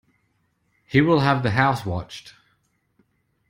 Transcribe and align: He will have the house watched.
He 0.87 0.99
will 0.99 1.19
have 1.19 1.43
the 1.43 1.51
house 1.51 1.85
watched. 1.85 2.33